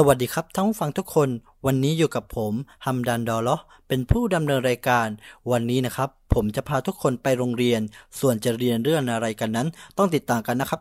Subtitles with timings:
[0.00, 1.28] สวัสดีครับท่านผู้ฟังทุกคน
[1.66, 2.52] วันนี้อยู่กับผม
[2.86, 5.08] ฮัมดันดอลล์เป็นผู้ดำเนินรายการ
[5.50, 7.80] วันนี้นะครับ ผมจะพาทุกคนไปโรงเรียน
[8.20, 10.80] ส่วนจะเรียนเรื่องอะไรกันนั้น ต้องติดตามกันนะครับ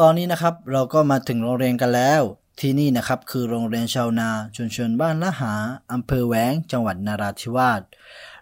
[0.00, 2.22] ตอนนี้นะครับเราก็มาถึงโรงเรียนกันแล้ว
[2.60, 5.54] ที่นี่นะครับคือโรงเรียนชาวนาชุมชนบ้านละหา
[5.92, 7.82] อำเภอแหวงจังหวัดนาราธิวาส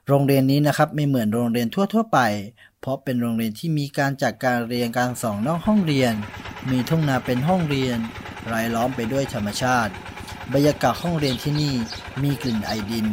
[0.09, 2.19] โรงเรียนนี้นะครับไม่เหมือนโรงเรียนทั่วๆไป
[2.81, 6.15] เพราะเป็นโรงเรียนที่มีการจัดการเรียนการสอนนอกห้องเรียน
[6.71, 7.99] มีทุ่งนาเป็นห้องเรียน
[8.53, 9.93] รายล้อมไปด้วยธรรมชาติ
[10.53, 11.75] บรรยากาศห้องเรียนที่นี่
[12.23, 13.07] มีกลิ่นไอดิน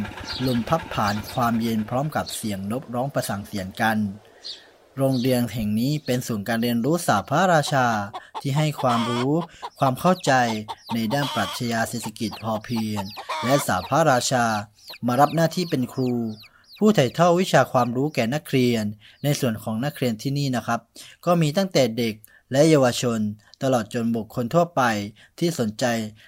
[0.46, 3.98] ลมพัดผ่านความเย็นพร้อมกับเสียงนกร้องประสานเสียงกัน
[5.02, 7.86] โรงเรียนแห่งนี้เป็นศูนย์การเรียนรู้ศาสตร์พระราชา
[8.40, 9.32] ที่ให้ความรู้
[9.78, 10.32] ความเข้าใจ
[10.94, 13.02] ในด้านปรัชญาเศรษฐกิจพอเพียง
[13.44, 14.44] และศาสตร์พระราชา
[15.06, 16.12] มารับหน้าที่เป็นครู
[16.78, 18.84] ผู้ถ่ายทอดวิชาความรู้แก่นักเรียน
[19.24, 20.80] ในส่วนของนักเรียนที่นี่นะครับ
[21.26, 22.14] ก็มีตั้งแต่เด็ก
[22.52, 23.18] และเยาวชน
[23.62, 24.82] ตลอดจนบุคคลทั่วไป
[25.38, 25.84] ที่สนใจ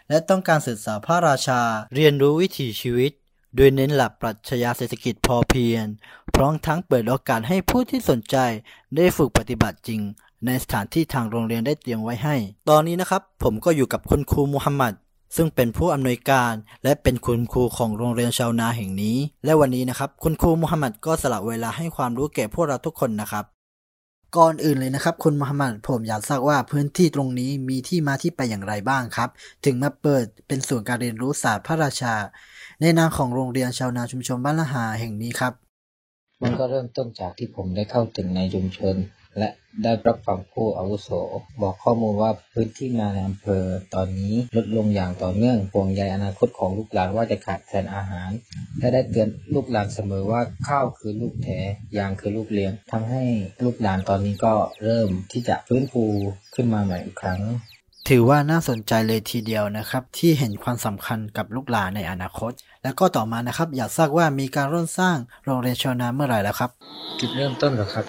[0.09, 1.61] และต้องการศึกษาพระราชา
[1.95, 3.13] เรียนรู้วิถีชีวิต
[3.57, 5.85] โดยเน้นหลักปรัชญาเศรษฐกิจพอเพียง
[6.35, 8.37] พร้อมทั้งเปิดโอกาสให้ผู้ที่สนใจ
[8.97, 10.01] ได้ฝึกปฏิบัติจริง
[10.47, 12.37] ในสถานที่ทางโรงเรียนได้เตรียมไว้ให้
[12.71, 14.95] ตอนนี้นะครับ ผมก็อยู่กับคุณครูมูฮัมหมัด
[15.37, 16.53] ซึ่งเป็นผู้อำนวยการ
[16.85, 23.45] และเป็นคุณครูของโรงเรียนชาวนาแห่งนี้ และวันนี้นะครับ คุณครูมูฮัมหมัดก็สละเวลาให้ความรู้แก่พวกเราทุกคนนะครับ
[24.37, 29.29] ก่อนอื่นเลยนะครับ คุณมูฮัมหมัดผมอยากทราบว่าพื้นที่ตรงนี้มีที่มาที่ไปอย่างไรบ้างครับ
[29.65, 32.15] ถึงมาเปิดเป็นศูนย์การเรียนรู้ศาสตร์พระราชา
[32.85, 35.53] ในนามของโรงเรียนชาวนาชุมชนบ้านละหาแห่งนี้ครับ
[36.43, 38.95] มันก็เริ่มต้นจากที่ผมได้เข้าถึงในชุมชน
[39.39, 39.49] และ
[39.83, 41.09] ได้รับฟังผู้อาวุโส
[41.63, 48.31] บอกข้อมูลว่าพื้นที่นาในอำเภอตอนนี้ลดลงอย่างต่อเนื่องห่วงใยอนาคตของลูกหลานว่าจะขาดแคลนอาหาร
[48.79, 51.49] และได้เตือนลูกหลานเสมอว่าข้าวคือลูกแถ
[51.97, 53.23] ยางคือลูกเลี้ยงทำให้
[53.65, 56.05] ลูกหลานตอนนี้ก็เริ่มที่จะฟื้นฟู
[56.55, 57.41] ขึ้นมาใหม่อีกครั้ง
[58.09, 62.53] ถือว่าน่าสนใจเลยทีเดียวนะครับ ที่เห็นความสำคัญกับลูกหลานในอนาคต
[62.83, 66.71] แล้วก็ต่อมานะครับ อยากทราบว่ามีการร่วมสร้างโรงเรียนชาวนาเมื่อไหร่แล้วครับ
[67.21, 68.07] จุดเริ่มต้นเหรอครับ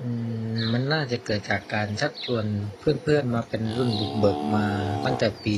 [0.00, 0.08] อื
[0.56, 2.44] มมันน่าจะเกิดจากการชักชวน
[2.78, 4.66] เพื่อนๆมาเป็นรุ่นบุกเบิกมา
[5.04, 5.52] ตั้งแต่ปี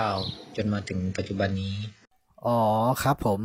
[0.00, 1.74] 49 จนมาถึงปัจจุบันนี้
[2.46, 2.58] อ๋อ
[3.02, 3.40] ครับผม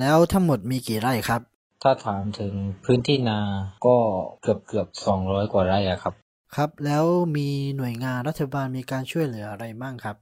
[0.00, 1.40] แล้วทั้งหมดมีกี่ไร่ครับ
[1.82, 2.52] ถ้าถามถึง
[2.84, 3.40] พื้นที่นา
[3.86, 3.96] ก็
[4.42, 4.88] เกือบเกือบ
[5.20, 6.14] 200 กว่าไร่อะครับ
[6.56, 7.04] ครับ แล้ว
[7.36, 10.16] มีหน่วยงานรัฐบาลมีการช่วยเหลืออะไรบ้างครับ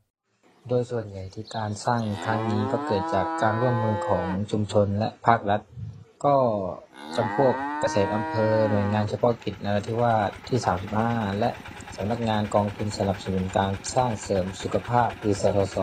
[0.69, 5.61] โดยส่วนใหญ่ที่การสร้างครั้งนี้ก็เกิดจากการร่วมมือของชุมชนและภาครัฐ
[6.25, 6.35] ก็
[7.17, 10.59] จำพวกเกษตรอำเภอหน่วยงานเฉพาะกิจนราธิวาสที่
[10.99, 11.51] 35 และ
[11.97, 15.77] สำนักงานกองทุนสนับสนุนการสร้างเสริมสุขภาพหรือสทศ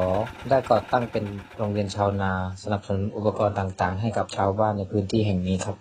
[0.50, 1.26] ได้ก่อตั้งเป็น
[1.58, 2.34] โรงเรียนชาวนา
[2.64, 5.78] สนับสนุนอุปกรณ์ต่างๆ ให้กับชาวบ้านในพื้นที่แห่งนี้ครับ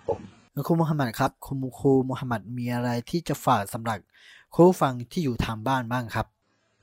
[0.59, 3.99] คุณครูมูฮัมหมัดครับคุณครูมูฮัมหมัดมีอะไรที่จะฝากสำหรับ
[4.55, 6.27] ครูผู้ฟังที่อยู่ทางบ้านบ้างครับ